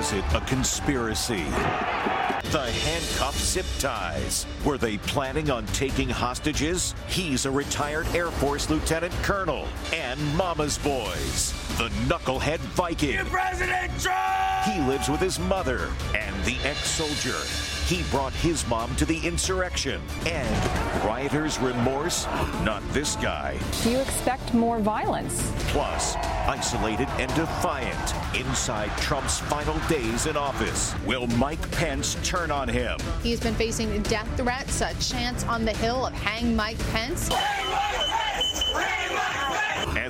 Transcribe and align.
Was 0.00 0.14
it 0.14 0.24
a 0.32 0.40
conspiracy? 0.40 1.44
The 2.52 2.72
handcuff 2.72 3.36
zip 3.36 3.66
ties. 3.78 4.46
Were 4.64 4.78
they 4.78 4.96
planning 4.96 5.50
on 5.50 5.66
taking 5.66 6.08
hostages? 6.08 6.94
He's 7.06 7.44
a 7.44 7.50
retired 7.50 8.06
Air 8.14 8.30
Force 8.30 8.70
lieutenant 8.70 9.12
colonel 9.22 9.68
and 9.92 10.18
Mama's 10.36 10.78
boys. 10.78 11.52
The 11.76 11.90
knucklehead 12.08 12.60
Viking. 12.60 13.18
President 13.26 13.92
Trump! 14.00 14.64
He 14.64 14.80
lives 14.80 15.10
with 15.10 15.20
his 15.20 15.38
mother 15.38 15.90
and 16.16 16.44
the 16.46 16.56
ex-soldier. 16.66 17.79
He 17.90 18.04
brought 18.04 18.32
his 18.34 18.64
mom 18.68 18.94
to 18.96 19.04
the 19.04 19.18
insurrection. 19.26 20.00
And 20.24 21.04
rioters' 21.04 21.58
remorse? 21.58 22.24
Not 22.62 22.84
this 22.92 23.16
guy. 23.16 23.58
Do 23.82 23.90
you 23.90 23.98
expect 23.98 24.54
more 24.54 24.78
violence? 24.78 25.52
Plus, 25.70 26.14
isolated 26.46 27.08
and 27.18 27.34
defiant 27.34 28.14
inside 28.36 28.96
Trump's 28.98 29.40
final 29.40 29.76
days 29.88 30.26
in 30.26 30.36
office. 30.36 30.94
Will 31.04 31.26
Mike 31.26 31.68
Pence 31.72 32.16
turn 32.22 32.52
on 32.52 32.68
him? 32.68 32.96
He's 33.24 33.40
been 33.40 33.56
facing 33.56 34.00
death 34.02 34.28
threats, 34.36 34.82
a 34.82 34.94
chance 35.00 35.42
on 35.46 35.64
the 35.64 35.72
Hill 35.72 36.06
of 36.06 36.12
hang 36.12 36.54
Mike 36.54 36.78
Pence. 36.92 37.28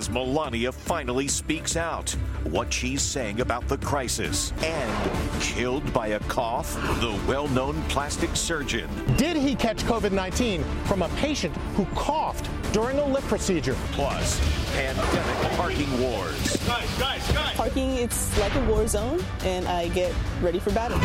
As 0.01 0.09
Melania 0.09 0.73
finally 0.73 1.29
speaks 1.29 1.77
out, 1.77 2.09
what 2.45 2.73
she's 2.73 3.03
saying 3.03 3.43
about 3.43 3.69
the 3.69 3.77
crisis, 3.77 4.51
and 4.65 5.43
killed 5.43 5.93
by 5.93 6.07
a 6.07 6.21
cough, 6.21 6.75
the 7.01 7.21
well 7.29 7.47
known 7.49 7.83
plastic 7.83 8.35
surgeon. 8.35 8.89
Did 9.19 9.37
he 9.37 9.55
catch 9.55 9.85
COVID 9.85 10.13
19 10.13 10.65
from 10.87 11.03
a 11.03 11.11
patient 11.17 11.55
who 11.77 11.85
coughed 11.95 12.49
during 12.73 12.99
a 12.99 13.05
lip 13.05 13.25
procedure? 13.25 13.77
Plus, 13.93 14.41
pandemic 14.73 15.53
parking 15.59 16.01
wars. 16.01 16.57
Guys, 16.67 16.99
guys, 16.99 17.33
guys! 17.33 17.55
Parking, 17.57 17.97
it's 17.97 18.41
like 18.41 18.55
a 18.55 18.65
war 18.71 18.87
zone, 18.87 19.23
and 19.45 19.69
I 19.69 19.89
get 19.89 20.15
ready 20.41 20.61
for 20.61 20.71
battle. 20.71 20.99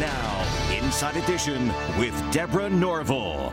Now, 0.00 0.72
Inside 0.72 1.18
Edition 1.18 1.70
with 1.98 2.14
Deborah 2.32 2.70
Norville. 2.70 3.52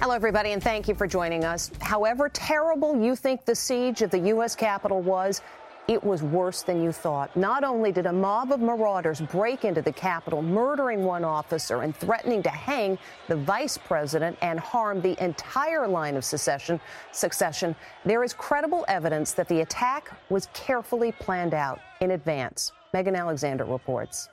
Hello, 0.00 0.14
everybody, 0.14 0.52
and 0.52 0.62
thank 0.62 0.88
you 0.88 0.94
for 0.94 1.06
joining 1.06 1.44
us. 1.44 1.70
However 1.82 2.30
terrible 2.30 2.98
you 3.04 3.14
think 3.14 3.44
the 3.44 3.54
siege 3.54 4.00
of 4.00 4.10
the 4.10 4.18
U.S. 4.30 4.56
Capitol 4.56 5.02
was, 5.02 5.42
it 5.88 6.02
was 6.02 6.22
worse 6.22 6.62
than 6.62 6.82
you 6.82 6.90
thought. 6.90 7.36
Not 7.36 7.64
only 7.64 7.92
did 7.92 8.06
a 8.06 8.12
mob 8.12 8.50
of 8.50 8.60
marauders 8.60 9.20
break 9.20 9.66
into 9.66 9.82
the 9.82 9.92
Capitol, 9.92 10.40
murdering 10.40 11.04
one 11.04 11.22
officer 11.22 11.82
and 11.82 11.94
threatening 11.94 12.42
to 12.44 12.48
hang 12.48 12.96
the 13.28 13.36
vice 13.36 13.76
president 13.76 14.38
and 14.40 14.58
harm 14.58 15.02
the 15.02 15.22
entire 15.22 15.86
line 15.86 16.16
of 16.16 16.24
succession, 16.24 16.80
succession, 17.12 17.76
there 18.06 18.24
is 18.24 18.32
credible 18.32 18.86
evidence 18.88 19.32
that 19.32 19.48
the 19.48 19.60
attack 19.60 20.10
was 20.30 20.48
carefully 20.54 21.12
planned 21.12 21.52
out 21.52 21.78
in 22.00 22.12
advance. 22.12 22.72
Megan 22.94 23.14
Alexander 23.14 23.66
reports. 23.66 24.30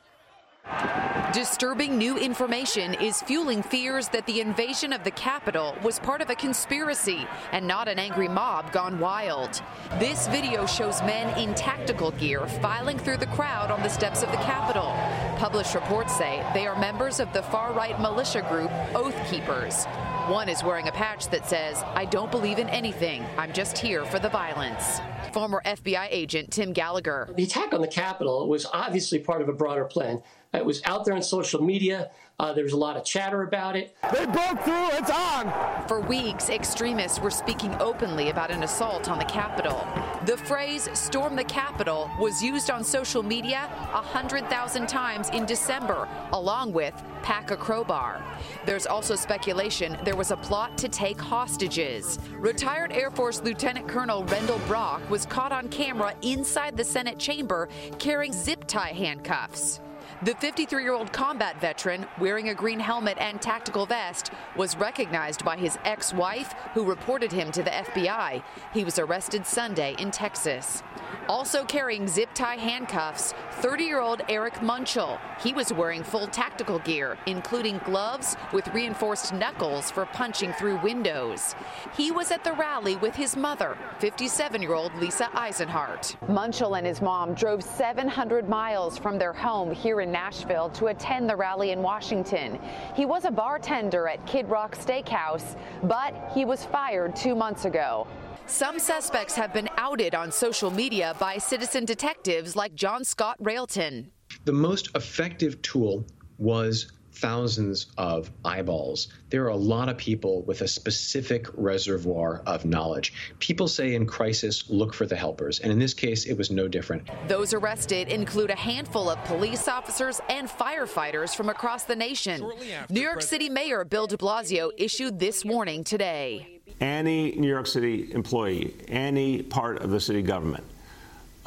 Disturbing 1.33 1.97
new 1.97 2.17
information 2.17 2.93
is 2.95 3.21
fueling 3.21 3.61
fears 3.61 4.07
that 4.09 4.25
the 4.25 4.41
invasion 4.41 4.93
of 4.93 5.03
the 5.03 5.11
Capitol 5.11 5.75
was 5.83 5.99
part 5.99 6.21
of 6.21 6.29
a 6.29 6.35
conspiracy 6.35 7.27
and 7.51 7.67
not 7.67 7.87
an 7.87 7.99
angry 7.99 8.27
mob 8.27 8.71
gone 8.71 8.97
wild. 8.97 9.61
This 9.99 10.27
video 10.27 10.65
shows 10.65 11.01
men 11.01 11.37
in 11.37 11.53
tactical 11.53 12.11
gear 12.11 12.47
filing 12.47 12.97
through 12.97 13.17
the 13.17 13.27
crowd 13.27 13.71
on 13.71 13.81
the 13.83 13.89
steps 13.89 14.23
of 14.23 14.31
the 14.31 14.37
Capitol. 14.37 14.93
Published 15.37 15.75
reports 15.75 16.17
say 16.17 16.43
they 16.53 16.65
are 16.65 16.79
members 16.79 17.19
of 17.19 17.31
the 17.33 17.43
far 17.43 17.73
right 17.73 17.99
militia 17.99 18.41
group 18.49 18.71
Oath 18.95 19.15
Keepers. 19.29 19.85
One 20.27 20.49
is 20.49 20.61
wearing 20.61 20.89
a 20.89 20.91
patch 20.91 21.29
that 21.29 21.47
says, 21.47 21.81
I 21.95 22.03
don't 22.03 22.29
believe 22.29 22.59
in 22.59 22.67
anything. 22.67 23.25
I'm 23.37 23.53
just 23.53 23.77
here 23.77 24.03
for 24.03 24.19
the 24.19 24.27
violence. 24.27 24.99
Former 25.31 25.61
FBI 25.65 26.09
agent 26.11 26.51
Tim 26.51 26.73
Gallagher. 26.73 27.29
The 27.33 27.43
attack 27.43 27.73
on 27.73 27.79
the 27.79 27.87
Capitol 27.87 28.49
was 28.49 28.65
obviously 28.73 29.19
part 29.19 29.41
of 29.41 29.47
a 29.47 29.53
broader 29.53 29.85
plan. 29.85 30.21
It 30.53 30.65
was 30.65 30.81
out 30.83 31.05
there 31.05 31.13
on 31.13 31.21
social 31.21 31.61
media. 31.61 32.11
Uh, 32.39 32.53
there 32.53 32.63
was 32.63 32.73
a 32.73 32.77
lot 32.77 32.97
of 32.97 33.03
chatter 33.03 33.43
about 33.43 33.75
it. 33.75 33.95
They 34.13 34.25
broke 34.25 34.61
through. 34.61 34.89
It's 34.91 35.09
on. 35.09 35.51
For 35.87 35.99
weeks, 35.99 36.49
extremists 36.49 37.19
were 37.19 37.31
speaking 37.31 37.73
openly 37.79 38.29
about 38.29 38.51
an 38.51 38.63
assault 38.63 39.09
on 39.09 39.17
the 39.17 39.25
Capitol. 39.25 39.87
The 40.25 40.37
phrase 40.37 40.89
storm 40.93 41.35
the 41.35 41.43
Capitol 41.43 42.09
was 42.19 42.43
used 42.43 42.69
on 42.69 42.83
social 42.83 43.23
media 43.23 43.69
100,000 43.91 44.87
times 44.87 45.29
in 45.29 45.45
December, 45.45 46.07
along 46.31 46.73
with 46.73 46.93
pack 47.23 47.51
a 47.51 47.57
crowbar. 47.57 48.23
There's 48.65 48.85
also 48.85 49.15
speculation 49.15 49.97
there 50.03 50.15
was 50.17 50.31
a 50.31 50.37
plot 50.37 50.75
to 50.79 50.89
take 50.89 51.21
hostages. 51.21 52.17
Retired 52.39 52.91
Air 52.91 53.11
Force 53.11 53.41
Lieutenant 53.43 53.87
Colonel 53.87 54.23
Rendell 54.25 54.59
Brock 54.67 55.07
was 55.11 55.27
caught 55.27 55.51
on 55.51 55.69
camera 55.69 56.15
inside 56.23 56.75
the 56.75 56.83
Senate 56.83 57.19
chamber 57.19 57.69
carrying 57.99 58.33
zip 58.33 58.65
tie 58.65 58.93
handcuffs. 58.93 59.79
The 60.23 60.33
53 60.33 60.81
year 60.81 60.93
old 60.93 61.13
combat 61.13 61.61
veteran, 61.61 62.07
wearing 62.19 62.49
a 62.49 62.55
green 62.55 62.79
helmet 62.79 63.19
and 63.19 63.39
tactical 63.39 63.85
vest, 63.85 64.31
was 64.55 64.75
recognized 64.75 65.45
by 65.45 65.55
his 65.55 65.77
ex 65.85 66.11
wife, 66.11 66.53
who 66.73 66.83
reported 66.83 67.31
him 67.31 67.51
to 67.51 67.61
the 67.61 67.69
FBI. 67.69 68.41
He 68.73 68.83
was 68.83 68.97
arrested 68.97 69.45
Sunday 69.45 69.95
in 69.99 70.09
Texas. 70.09 70.81
Also 71.29 71.65
carrying 71.65 72.07
zip 72.07 72.29
tie 72.33 72.55
handcuffs, 72.55 73.33
30 73.59 73.83
year 73.83 73.99
old 73.99 74.21
Eric 74.29 74.53
Munchel. 74.61 75.19
He 75.41 75.51
was 75.51 75.73
wearing 75.73 76.01
full 76.01 76.27
tactical 76.27 76.79
gear, 76.79 77.17
including 77.25 77.79
gloves 77.79 78.37
with 78.53 78.65
reinforced 78.69 79.33
knuckles 79.33 79.91
for 79.91 80.05
punching 80.05 80.53
through 80.53 80.81
windows. 80.81 81.53
He 81.97 82.11
was 82.11 82.31
at 82.31 82.45
the 82.45 82.53
rally 82.53 82.95
with 82.95 83.13
his 83.13 83.35
mother, 83.35 83.77
57 83.99 84.61
year 84.61 84.73
old 84.73 84.95
Lisa 84.95 85.25
Eisenhart. 85.33 86.15
Munchel 86.29 86.77
and 86.77 86.87
his 86.87 87.01
mom 87.01 87.33
drove 87.33 87.61
700 87.61 88.47
miles 88.47 88.97
from 88.97 89.17
their 89.17 89.33
home 89.33 89.71
here 89.73 89.99
in 89.99 90.11
Nashville 90.11 90.69
to 90.69 90.87
attend 90.87 91.29
the 91.29 91.35
rally 91.35 91.71
in 91.71 91.81
Washington. 91.81 92.57
He 92.95 93.05
was 93.05 93.25
a 93.25 93.31
bartender 93.31 94.07
at 94.07 94.25
Kid 94.25 94.47
Rock 94.49 94.77
Steakhouse, 94.77 95.57
but 95.83 96.31
he 96.33 96.45
was 96.45 96.63
fired 96.63 97.17
two 97.17 97.35
months 97.35 97.65
ago. 97.65 98.07
Some 98.47 98.79
suspects 98.79 99.35
have 99.35 99.53
been 99.53 99.67
outed 99.75 100.15
on 100.15 100.31
social 100.31 100.71
media 100.71 101.13
by 101.19 101.37
citizen 101.37 101.83
detectives 101.83 102.55
like 102.55 102.73
John 102.75 103.03
Scott 103.03 103.35
Railton. 103.41 104.09
The 104.45 104.53
most 104.53 104.89
effective 104.95 105.61
tool 105.61 106.05
was 106.37 106.89
thousands 107.11 107.87
of 107.97 108.31
eyeballs. 108.45 109.09
There 109.29 109.43
are 109.43 109.49
a 109.49 109.55
lot 109.55 109.89
of 109.89 109.97
people 109.97 110.43
with 110.43 110.61
a 110.61 110.67
specific 110.67 111.47
reservoir 111.55 112.41
of 112.45 112.63
knowledge. 112.63 113.13
People 113.39 113.67
say 113.67 113.95
in 113.95 114.05
crisis, 114.05 114.69
look 114.69 114.93
for 114.93 115.05
the 115.05 115.15
helpers. 115.15 115.59
And 115.59 115.69
in 115.69 115.77
this 115.77 115.93
case, 115.93 116.25
it 116.25 116.37
was 116.37 116.49
no 116.49 116.69
different. 116.69 117.09
Those 117.27 117.53
arrested 117.53 118.07
include 118.07 118.51
a 118.51 118.55
handful 118.55 119.09
of 119.09 119.21
police 119.25 119.67
officers 119.67 120.21
and 120.29 120.47
firefighters 120.47 121.35
from 121.35 121.49
across 121.49 121.83
the 121.83 121.95
nation. 121.97 122.49
New 122.89 123.01
York 123.01 123.21
City 123.21 123.49
Mayor 123.49 123.83
Bill 123.83 124.07
de 124.07 124.15
Blasio 124.15 124.71
issued 124.77 125.19
this 125.19 125.43
warning 125.43 125.83
today. 125.83 126.56
Any 126.79 127.31
New 127.31 127.47
York 127.47 127.67
City 127.67 128.11
employee, 128.13 128.73
any 128.87 129.41
part 129.41 129.81
of 129.81 129.89
the 129.89 129.99
city 129.99 130.21
government 130.21 130.63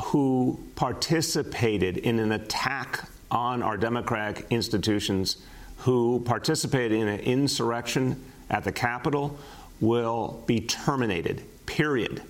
who 0.06 0.58
participated 0.74 1.98
in 1.98 2.18
an 2.18 2.32
attack 2.32 3.08
on 3.30 3.62
our 3.62 3.76
democratic 3.76 4.46
institutions 4.50 5.36
who 5.76 6.20
participated 6.24 6.92
in 6.92 7.08
an 7.08 7.20
insurrection 7.20 8.22
at 8.50 8.64
the 8.64 8.72
Capitol 8.72 9.38
will 9.80 10.42
be 10.46 10.60
terminated, 10.60 11.42
period. 11.66 12.22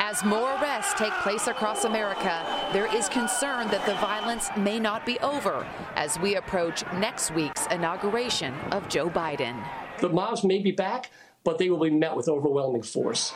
As 0.00 0.24
more 0.24 0.56
arrests 0.56 0.94
take 0.94 1.12
place 1.22 1.46
across 1.46 1.84
America, 1.84 2.44
there 2.72 2.92
is 2.94 3.08
concern 3.08 3.68
that 3.68 3.86
the 3.86 3.94
violence 3.94 4.50
may 4.56 4.80
not 4.80 5.06
be 5.06 5.18
over 5.20 5.64
as 5.94 6.18
we 6.18 6.34
approach 6.34 6.84
next 6.94 7.32
week's 7.32 7.66
inauguration 7.68 8.52
of 8.72 8.88
Joe 8.88 9.08
Biden. 9.08 9.64
The 10.00 10.08
mobs 10.08 10.42
may 10.42 10.58
be 10.58 10.72
back, 10.72 11.10
but 11.44 11.58
they 11.58 11.70
will 11.70 11.80
be 11.80 11.90
met 11.90 12.16
with 12.16 12.28
overwhelming 12.28 12.82
force. 12.82 13.32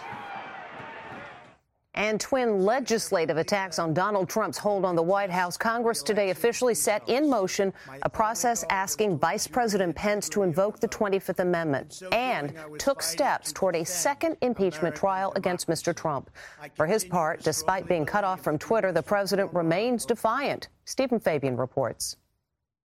And 1.97 2.21
twin 2.21 2.65
legislative 2.65 3.37
attacks 3.37 3.79
on 3.79 3.95
Donald 3.95 4.29
Trump's 4.29 4.59
hold 4.59 4.85
on 4.85 4.97
the 4.97 5.03
White 5.03 5.31
House. 5.31 5.57
Congress 5.57 6.03
today 6.03 6.31
officially 6.31 6.75
set 6.75 7.09
in 7.09 7.31
motion 7.31 7.73
a 8.03 8.09
process 8.09 8.65
asking 8.69 9.19
Vice 9.19 9.47
President 9.47 9.95
Pence 9.95 10.29
to 10.31 10.43
invoke 10.43 10.81
the 10.81 10.89
25th 10.89 11.39
Amendment 11.39 12.03
and 12.11 12.53
took 12.79 13.01
steps 13.01 13.53
toward 13.53 13.77
a 13.77 13.85
second 13.85 14.37
impeachment 14.41 14.97
trial 14.97 15.33
against 15.37 15.69
Mr. 15.69 15.95
Trump. 15.95 16.31
For 16.75 16.87
his 16.87 17.05
part, 17.05 17.45
despite 17.45 17.87
being 17.87 18.05
cut 18.05 18.25
off 18.25 18.43
from 18.43 18.59
Twitter, 18.59 18.91
the 18.91 19.03
president 19.03 19.55
remains 19.55 20.05
defiant. 20.05 20.69
Stephen 20.85 21.21
Fabian 21.21 21.57
reports. 21.57 22.17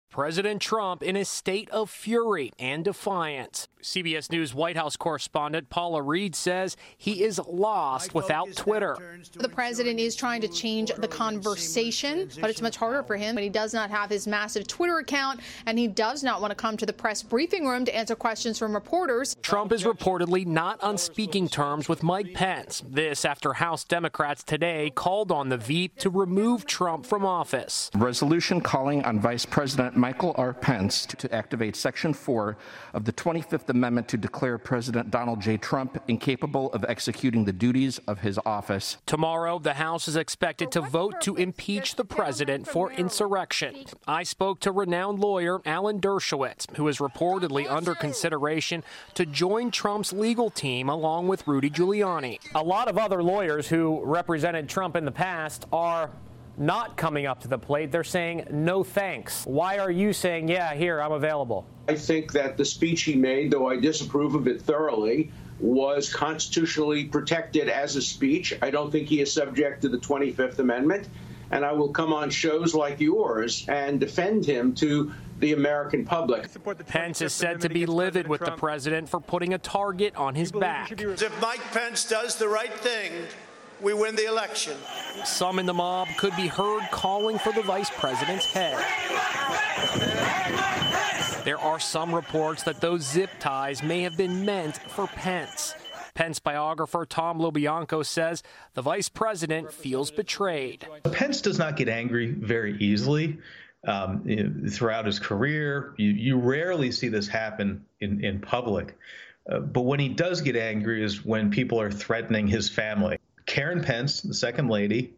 President 0.09 0.63
Trump 0.63 1.03
in 1.03 1.17
a 1.17 1.25
state 1.25 1.69
of 1.71 1.91
fury 1.91 2.53
and 2.59 2.85
defiance. 2.85 3.69
CBS 3.85 4.33
News 4.33 4.55
White 4.55 4.79
House 4.79 4.97
correspondent 4.97 5.69
Paula 5.69 6.01
Reid 6.01 6.35
says 6.35 6.75
he 6.97 7.23
is 7.23 7.39
lost 7.47 8.15
without 8.15 8.51
Twitter. 8.57 8.97
The 9.35 9.49
president 9.49 10.01
is 10.01 10.17
trying 10.17 10.41
to 10.41 10.49
change 10.49 10.91
the 10.97 11.07
conversation, 11.07 12.31
but 12.41 12.49
it's 12.49 12.63
much 12.63 12.77
harder 12.77 13.03
for 13.03 13.15
him. 13.15 13.35
But 13.35 13.45
he 13.45 13.51
does 13.51 13.75
not 13.75 13.91
have 13.91 14.09
his 14.09 14.27
massive 14.27 14.67
Twitter 14.67 14.99
account, 15.01 15.41
and 15.67 15.79
he 15.79 15.87
does 15.87 16.25
not 16.25 16.41
want 16.41 16.51
to 16.51 16.55
come 16.55 16.79
to 16.79 16.87
the 16.87 16.95
press 16.95 17.23
briefing 17.23 17.67
room 17.67 17.85
to 17.85 17.95
answer 17.95 18.17
questions 18.17 18.59
from 18.59 18.73
reporters. 18.73 19.37
Trump 19.43 19.71
is 19.71 19.85
reportedly 19.85 20.47
not 20.47 20.83
on 20.83 20.97
speaking 20.97 21.47
terms 21.47 21.87
with 21.87 22.03
Mike 22.03 22.33
Pence. 22.33 22.83
This 22.89 23.27
after 23.27 23.53
House 23.53 23.85
Democrats 23.85 24.43
today 24.43 24.93
called 24.95 25.31
on 25.31 25.51
the 25.51 25.59
Veep 25.59 25.99
to 25.99 26.09
remove 26.09 26.65
Trump 26.65 27.05
from 27.05 27.27
office. 27.27 27.91
Resolution 27.95 28.63
calling 28.63 29.05
on 29.05 29.21
Vice 29.21 29.45
President 29.45 29.95
Michael 29.95 30.35
R. 30.39 30.55
Pence 30.55 31.05
to 31.05 31.35
activate 31.35 31.77
Section 31.77 32.15
4 32.15 32.57
of 32.95 33.05
the 33.05 33.13
25th 33.13 33.74
Amendment 33.75 34.09
to 34.09 34.17
declare 34.17 34.57
President 34.57 35.11
Donald 35.11 35.41
J. 35.41 35.57
Trump 35.57 36.01
incapable 36.07 36.73
of 36.73 36.85
executing 36.85 37.45
the 37.45 37.53
duties 37.53 37.99
of 38.07 38.21
his 38.21 38.39
office. 38.47 38.99
Tomorrow, 39.05 39.59
the 39.59 39.75
House 39.75 40.07
is 40.07 40.15
expected 40.15 40.71
to 40.73 40.81
vote 40.81 41.21
to 41.23 41.35
impeach 41.35 41.97
the 41.97 42.05
president 42.05 42.69
for 42.69 42.93
insurrection. 42.93 43.85
I 44.07 44.23
spoke 44.23 44.61
to 44.61 44.73
renowned 44.73 45.19
lawyer 45.19 45.61
Alan 45.67 46.01
Dershowitz, 46.01 46.77
who 46.77 46.87
is 46.89 46.99
reportedly 46.99 47.69
under 47.69 47.95
consideration 47.95 48.85
to 49.15 49.27
join 49.27 49.71
Trump's 49.71 50.13
legal 50.13 50.51
team 50.51 50.89
along 50.89 51.29
with 51.29 51.47
Rudy 51.49 51.69
Giuliani. 51.71 52.39
A 52.55 52.63
lot 52.63 52.89
of 52.89 52.97
other 52.97 53.23
lawyers 53.23 53.69
who 53.69 54.01
represented 54.05 54.69
Trump 54.69 54.95
in 54.95 55.05
the 55.05 55.13
past 55.13 55.67
are 55.73 56.11
not 56.57 56.97
coming 56.97 57.27
up 57.27 57.41
to 57.41 57.49
the 57.49 57.59
plate. 57.59 57.91
They're 57.91 58.05
saying 58.05 58.47
no 58.51 58.85
thanks. 58.85 59.45
Why 59.45 59.79
are 59.79 59.91
you 59.91 60.13
saying, 60.13 60.49
yeah, 60.49 60.75
here, 60.75 61.01
I'm 61.01 61.13
available? 61.13 61.67
I 61.89 61.95
think 61.95 62.33
that 62.33 62.57
the 62.57 62.65
speech 62.65 63.03
he 63.03 63.15
made, 63.15 63.51
though 63.51 63.69
I 63.69 63.77
disapprove 63.77 64.35
of 64.35 64.49
it 64.49 64.61
thoroughly, 64.63 65.31
was 65.61 66.13
constitutionally 66.13 67.05
protected 67.05 67.69
as 67.69 67.97
a 67.97 68.03
speech. 68.03 68.55
I 68.63 68.71
don't 68.71 68.91
think 68.91 69.09
he 69.09 69.21
is 69.21 69.33
subject 69.33 69.83
to 69.83 69.89
the 69.89 69.99
25th 69.99 70.59
Amendment. 70.59 71.09
And 71.51 71.65
I 71.65 71.73
will 71.73 71.91
come 71.91 72.13
on 72.13 72.31
shows 72.31 72.75
like 72.75 72.99
yours 73.01 73.67
and 73.69 74.01
defend 74.01 74.45
him 74.45 74.75
to 74.77 75.13
the 75.41 75.53
American 75.53 76.05
public. 76.05 76.49
Pence 76.87 77.21
is 77.21 77.33
said 77.33 77.61
to 77.61 77.69
be 77.69 77.87
livid 77.87 78.27
with 78.27 78.41
the 78.41 78.53
president 78.53 79.09
for 79.09 79.21
putting 79.21 79.55
a 79.55 79.59
target 79.59 80.17
on 80.17 80.35
his 80.35 80.51
back. 80.51 80.91
If 80.91 81.41
Mike 81.41 81.61
Pence 81.73 82.09
does 82.09 82.37
the 82.37 82.49
right 82.49 82.73
thing, 82.73 83.13
we 83.85 83.93
win 83.93 84.17
the 84.17 84.27
election. 84.27 84.77
Some 85.25 85.59
in 85.59 85.67
the 85.67 85.75
mob 85.75 86.09
could 86.17 86.35
be 86.35 86.47
heard 86.47 86.83
calling 86.91 87.39
for 87.39 87.53
the 87.53 87.63
vice 87.63 87.91
president's 87.91 88.47
head. 88.47 88.83
There 91.45 91.59
are 91.59 91.79
some 91.79 92.15
reports 92.15 92.63
that 92.63 92.81
those 92.81 93.03
zip 93.03 93.29
ties 93.39 93.83
may 93.83 94.01
have 94.03 94.17
been 94.17 94.47
meant 94.47 94.79
for 94.79 95.07
Pence. 95.07 95.75
Pence 96.15 96.39
biographer 96.39 97.05
Tom 97.05 97.39
LoBianco 97.39 98.07
says 98.07 98.43
the 98.73 98.81
vice 98.81 99.11
president 99.11 99.71
feels 99.71 100.11
betrayed. 100.11 100.89
Pence 101.13 101.43
does 101.43 101.59
not 101.59 101.77
get 101.77 101.89
angry 101.89 102.33
very 102.33 102.79
easily. 102.79 103.39
Um, 103.87 104.23
you 104.25 104.49
know, 104.49 104.71
throughout 104.71 105.05
his 105.05 105.19
career, 105.19 105.93
you, 105.99 106.11
you, 106.11 106.39
rarely 106.39 106.91
see 106.91 107.09
this 107.09 107.29
happen 107.29 107.85
in, 108.01 108.25
in 108.25 108.41
public. 108.41 108.97
Uh, 109.51 109.59
but 109.59 109.83
when 109.83 110.01
he 110.01 110.09
does 110.09 110.41
get 110.41 110.57
angry 110.57 111.05
is 111.05 111.23
when 111.23 111.51
people 111.51 111.79
are 111.79 111.91
threatening 111.91 112.47
his 112.47 112.71
family. 112.71 113.19
Karen 113.47 113.83
Pence, 113.83 114.21
the 114.21 114.35
second 114.35 114.69
lady, 114.69 115.15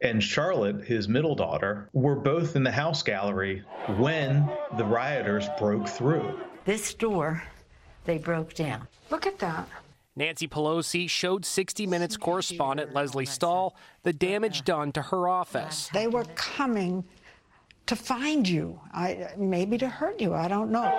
and 0.00 0.22
Charlotte, 0.22 0.84
his 0.84 1.08
middle 1.08 1.34
daughter, 1.34 1.88
were 1.92 2.16
both 2.16 2.56
in 2.56 2.62
the 2.62 2.70
House 2.70 3.02
gallery 3.02 3.64
when 3.96 4.48
the 4.76 4.84
rioters 4.84 5.48
broke 5.58 5.88
through. 5.88 6.38
This 6.64 6.94
door, 6.94 7.42
they 8.04 8.18
broke 8.18 8.54
down. 8.54 8.86
Look 9.10 9.26
at 9.26 9.38
that. 9.38 9.68
Nancy 10.14 10.48
Pelosi 10.48 11.08
showed 11.08 11.44
60 11.44 11.86
Minutes 11.86 12.16
correspondent 12.16 12.94
Lesley 12.94 13.26
Stahl 13.26 13.76
the 14.02 14.12
damage 14.12 14.64
done 14.64 14.92
to 14.92 15.02
her 15.02 15.28
office. 15.28 15.90
They 15.92 16.06
were 16.06 16.24
coming 16.34 17.04
to 17.86 17.96
find 17.96 18.48
you, 18.48 18.80
I, 18.92 19.28
maybe 19.36 19.78
to 19.78 19.88
hurt 19.88 20.20
you. 20.20 20.34
I 20.34 20.48
don't 20.48 20.70
know. 20.70 20.90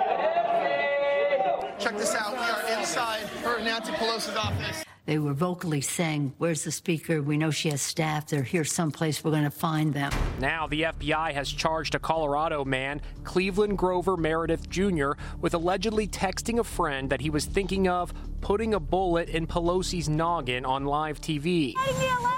Check 1.78 1.96
this 1.96 2.14
out. 2.14 2.32
We 2.32 2.38
are 2.38 2.78
inside 2.78 3.22
her 3.44 3.62
Nancy 3.62 3.92
Pelosi's 3.92 4.36
office. 4.36 4.84
They 5.08 5.18
were 5.18 5.32
vocally 5.32 5.80
saying, 5.80 6.34
Where's 6.36 6.64
the 6.64 6.70
speaker? 6.70 7.22
We 7.22 7.38
know 7.38 7.50
she 7.50 7.70
has 7.70 7.80
staff. 7.80 8.26
They're 8.26 8.42
here 8.42 8.62
someplace. 8.62 9.24
We're 9.24 9.30
going 9.30 9.44
to 9.44 9.50
find 9.50 9.94
them. 9.94 10.12
Now, 10.38 10.66
the 10.66 10.82
FBI 10.82 11.32
has 11.32 11.50
charged 11.50 11.94
a 11.94 11.98
Colorado 11.98 12.62
man, 12.62 13.00
Cleveland 13.24 13.78
Grover 13.78 14.18
Meredith 14.18 14.68
Jr., 14.68 15.12
with 15.40 15.54
allegedly 15.54 16.08
texting 16.08 16.58
a 16.58 16.64
friend 16.64 17.08
that 17.08 17.22
he 17.22 17.30
was 17.30 17.46
thinking 17.46 17.88
of 17.88 18.12
putting 18.42 18.74
a 18.74 18.80
bullet 18.80 19.30
in 19.30 19.46
Pelosi's 19.46 20.10
noggin 20.10 20.66
on 20.66 20.84
live 20.84 21.22
TV. 21.22 21.72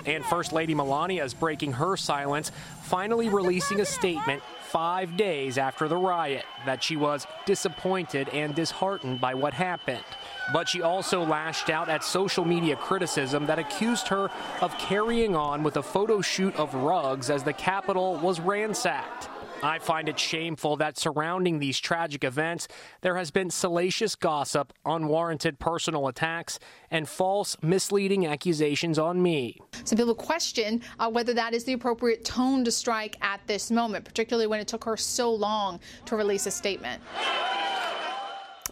And 0.06 0.24
First 0.24 0.52
Lady 0.52 0.72
Melania 0.72 1.24
is 1.24 1.34
breaking 1.34 1.72
her 1.72 1.96
silence, 1.96 2.52
finally 2.82 3.28
releasing 3.28 3.80
a 3.80 3.84
statement 3.84 4.44
five 4.70 5.16
days 5.16 5.58
after 5.58 5.88
the 5.88 5.96
riot 5.96 6.44
that 6.66 6.84
she 6.84 6.94
was 6.94 7.26
disappointed 7.46 8.28
and 8.28 8.54
disheartened 8.54 9.20
by 9.20 9.34
what 9.34 9.54
happened. 9.54 10.04
But 10.52 10.68
she 10.68 10.82
also 10.82 11.22
lashed 11.22 11.70
out 11.70 11.88
at 11.88 12.04
social 12.04 12.44
media 12.44 12.76
criticism 12.76 13.46
that 13.46 13.58
accused 13.58 14.08
her 14.08 14.30
of 14.60 14.76
carrying 14.78 15.36
on 15.36 15.62
with 15.62 15.76
a 15.76 15.82
photo 15.82 16.20
shoot 16.20 16.54
of 16.56 16.74
rugs 16.74 17.30
as 17.30 17.42
the 17.42 17.52
Capitol 17.52 18.16
was 18.16 18.40
ransacked. 18.40 19.28
I 19.62 19.78
find 19.78 20.08
it 20.08 20.18
shameful 20.18 20.76
that 20.76 20.98
surrounding 20.98 21.58
these 21.58 21.78
tragic 21.78 22.24
events, 22.24 22.66
there 23.02 23.16
has 23.16 23.30
been 23.30 23.50
salacious 23.50 24.16
gossip, 24.16 24.72
unwarranted 24.86 25.58
personal 25.58 26.08
attacks, 26.08 26.58
and 26.90 27.06
false, 27.06 27.56
misleading 27.60 28.26
accusations 28.26 28.98
on 28.98 29.22
me. 29.22 29.58
Some 29.84 29.98
people 29.98 30.14
question 30.14 30.82
uh, 30.98 31.10
whether 31.10 31.34
that 31.34 31.52
is 31.52 31.64
the 31.64 31.74
appropriate 31.74 32.24
tone 32.24 32.64
to 32.64 32.70
strike 32.70 33.16
at 33.20 33.40
this 33.46 33.70
moment, 33.70 34.04
particularly 34.04 34.46
when 34.46 34.60
it 34.60 34.68
took 34.68 34.84
her 34.84 34.96
so 34.96 35.32
long 35.32 35.80
to 36.06 36.16
release 36.16 36.46
a 36.46 36.50
statement. 36.50 37.02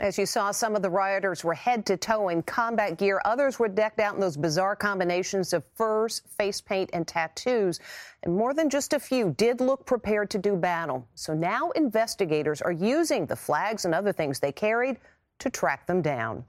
As 0.01 0.17
you 0.17 0.27
saw, 0.27 0.53
some 0.53 0.77
of 0.77 0.83
the 0.83 0.91
rioters 0.91 1.43
were 1.43 1.55
head 1.55 1.85
to 1.87 1.97
toe 1.97 2.29
in 2.29 2.43
combat 2.43 2.99
gear. 2.99 3.21
Others 3.25 3.59
were 3.59 3.67
decked 3.67 3.99
out 3.99 4.15
in 4.15 4.21
those 4.21 4.37
bizarre 4.37 4.77
combinations 4.77 5.53
of 5.53 5.65
furs, 5.75 6.23
face 6.37 6.61
paint, 6.61 6.91
and 6.93 7.07
tattoos. 7.07 7.81
And 8.23 8.33
more 8.35 8.55
than 8.55 8.71
just 8.71 8.93
a 8.93 9.01
few 9.01 9.35
did 9.37 9.61
look 9.61 9.85
prepared 9.87 10.31
to 10.31 10.39
do 10.39 10.55
battle. 10.55 11.09
So 11.17 11.35
now 11.35 11.71
investigators 11.71 12.63
are 12.63 12.71
using 12.71 13.27
the 13.27 13.35
flags 13.35 13.85
and 13.87 13.95
other 13.95 14.13
things 14.13 14.39
they 14.39 14.53
carried 14.53 14.99
to 15.41 15.51
track 15.51 15.87
them 15.89 16.01
down. 16.01 16.45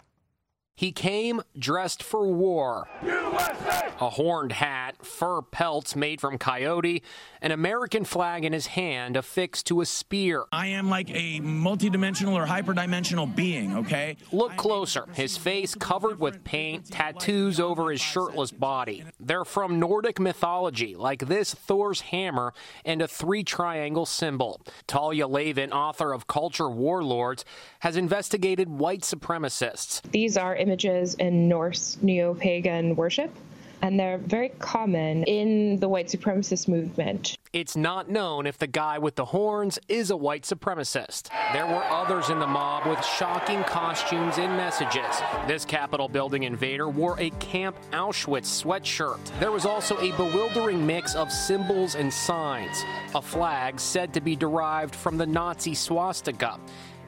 He 0.75 0.91
came 0.91 1.41
dressed 1.57 2.03
for 2.03 2.27
war. 2.27 2.87
USA! 3.03 3.91
A 3.99 4.09
horned 4.09 4.51
hat, 4.51 4.88
fur 5.01 5.41
pelts 5.41 5.95
made 5.95 6.21
from 6.21 6.37
coyote, 6.37 7.03
an 7.41 7.51
American 7.51 8.03
flag 8.05 8.43
in 8.43 8.53
his 8.53 8.67
hand 8.67 9.15
affixed 9.15 9.67
to 9.67 9.81
a 9.81 9.85
spear. 9.85 10.45
I 10.51 10.67
am 10.67 10.89
like 10.89 11.09
a 11.09 11.39
multidimensional 11.39 12.33
or 12.33 12.45
hyperdimensional 12.45 13.33
being, 13.35 13.77
okay? 13.77 14.17
Look 14.31 14.55
closer. 14.57 15.05
His 15.13 15.37
face 15.37 15.75
covered 15.75 16.19
with 16.19 16.43
paint, 16.43 16.91
tattoos 16.91 17.59
over 17.59 17.91
his 17.91 18.01
shirtless 18.01 18.51
body. 18.51 19.03
They're 19.19 19.45
from 19.45 19.79
Nordic 19.79 20.19
mythology, 20.19 20.95
like 20.95 21.27
this 21.27 21.53
Thor's 21.53 22.01
hammer 22.01 22.53
and 22.85 23.01
a 23.01 23.07
three 23.07 23.43
triangle 23.43 24.05
symbol. 24.05 24.61
Talia 24.87 25.27
Lavin, 25.27 25.71
author 25.71 26.13
of 26.13 26.27
Culture 26.27 26.69
Warlords, 26.69 27.45
has 27.79 27.95
investigated 27.95 28.69
white 28.69 29.01
supremacists. 29.01 30.01
These 30.11 30.37
are 30.37 30.55
images 30.55 31.15
in 31.15 31.47
Norse 31.47 31.97
neo 32.01 32.33
pagan 32.33 32.95
worship 32.95 33.31
and 33.81 33.99
they're 33.99 34.17
very 34.17 34.49
common 34.59 35.23
in 35.23 35.79
the 35.79 35.87
white 35.87 36.07
supremacist 36.07 36.67
movement. 36.67 37.37
It's 37.51 37.75
not 37.75 38.09
known 38.09 38.45
if 38.45 38.59
the 38.59 38.67
guy 38.67 38.99
with 38.99 39.15
the 39.15 39.25
horns 39.25 39.79
is 39.87 40.11
a 40.11 40.17
white 40.17 40.43
supremacist. 40.43 41.29
There 41.51 41.65
were 41.65 41.83
others 41.85 42.29
in 42.29 42.37
the 42.39 42.45
mob 42.45 42.85
with 42.85 43.03
shocking 43.03 43.63
costumes 43.63 44.37
and 44.37 44.55
messages. 44.55 45.21
This 45.47 45.65
Capitol 45.65 46.07
building 46.07 46.43
invader 46.43 46.89
wore 46.89 47.19
a 47.19 47.31
Camp 47.31 47.75
Auschwitz 47.91 48.63
sweatshirt. 48.63 49.17
There 49.39 49.51
was 49.51 49.65
also 49.65 49.97
a 49.97 50.11
bewildering 50.15 50.85
mix 50.85 51.15
of 51.15 51.31
symbols 51.31 51.95
and 51.95 52.13
signs, 52.13 52.83
a 53.15 53.21
flag 53.21 53.79
said 53.79 54.13
to 54.13 54.21
be 54.21 54.35
derived 54.35 54.93
from 54.93 55.17
the 55.17 55.25
Nazi 55.25 55.73
swastika. 55.73 56.59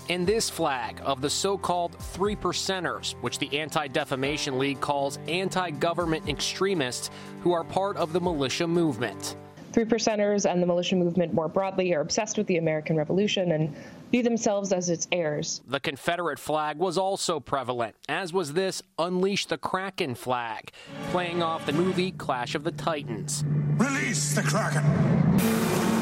And 0.09 0.27
this 0.27 0.49
flag 0.49 1.01
of 1.03 1.21
the 1.21 1.29
so 1.29 1.57
called 1.57 1.95
Three 1.95 2.35
Percenters, 2.35 3.13
which 3.21 3.39
the 3.39 3.59
Anti 3.59 3.87
Defamation 3.87 4.59
League 4.59 4.81
calls 4.81 5.19
anti 5.27 5.69
government 5.71 6.27
extremists 6.27 7.09
who 7.43 7.53
are 7.53 7.63
part 7.63 7.97
of 7.97 8.13
the 8.13 8.19
militia 8.19 8.67
movement. 8.67 9.35
Three 9.71 9.85
Percenters 9.85 10.49
and 10.51 10.61
the 10.61 10.67
militia 10.67 10.97
movement 10.97 11.33
more 11.33 11.47
broadly 11.47 11.93
are 11.93 12.01
obsessed 12.01 12.37
with 12.37 12.45
the 12.47 12.57
American 12.57 12.97
Revolution 12.97 13.53
and 13.53 13.73
view 14.11 14.21
themselves 14.21 14.73
as 14.73 14.89
its 14.89 15.07
heirs. 15.13 15.61
The 15.65 15.79
Confederate 15.79 16.39
flag 16.39 16.77
was 16.77 16.97
also 16.97 17.39
prevalent, 17.39 17.95
as 18.09 18.33
was 18.33 18.51
this 18.51 18.81
Unleash 18.99 19.45
the 19.45 19.57
Kraken 19.57 20.15
flag, 20.15 20.71
playing 21.11 21.41
off 21.41 21.65
the 21.65 21.73
movie 21.73 22.11
Clash 22.11 22.53
of 22.53 22.65
the 22.65 22.71
Titans. 22.71 23.45
Release 23.77 24.35
the 24.35 24.41
Kraken! 24.41 26.00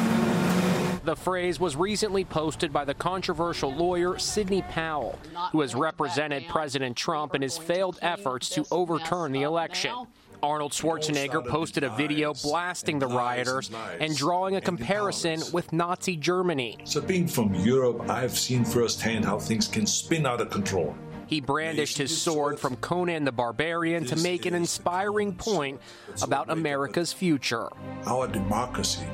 The 1.04 1.16
phrase 1.16 1.60
was 1.60 1.76
recently 1.76 2.26
posted 2.26 2.74
by 2.74 2.86
the 2.86 2.94
controversial 2.94 3.74
lawyer 3.74 4.20
Sidney 4.20 4.62
Powell, 4.64 5.18
who 5.52 5.62
has 5.62 5.74
represented 5.74 6.48
President 6.48 6.96
Trump 6.96 7.36
in 7.36 7.42
his 7.42 7.58
failed 7.58 7.98
efforts 8.02 8.50
to 8.50 8.66
overturn 8.72 9.32
the 9.32 9.44
election. 9.44 9.94
Arnold 10.42 10.72
Schwarzenegger 10.72 11.46
posted 11.46 11.84
a 11.84 11.90
video 11.96 12.34
blasting 12.34 13.00
the 13.00 13.08
rioters 13.08 13.72
and 14.00 14.16
drawing 14.16 14.56
a 14.56 14.62
comparison 14.62 15.42
with 15.52 15.74
Nazi 15.74 16.16
Germany. 16.16 16.78
So, 16.86 17.02
being 17.02 17.28
from 17.28 17.54
Europe, 17.56 18.10
I've 18.10 18.38
seen 18.38 18.64
firsthand 18.64 19.26
how 19.26 19.40
things 19.40 19.68
can 19.68 19.86
spin 19.86 20.26
out 20.26 20.40
of 20.40 20.50
control. 20.50 20.96
He 21.28 21.42
brandished 21.42 21.98
his 21.98 22.20
sword 22.20 22.60
from 22.60 22.76
Conan 22.78 23.24
the 23.24 23.32
Barbarian 23.32 24.06
to 24.06 24.16
make 24.16 24.46
an 24.46 24.56
inspiring 24.56 25.36
point 25.36 25.80
about 26.24 26.50
America's 26.50 27.14
future. 27.14 27.70
Our 28.08 28.28
democracy 28.28 29.06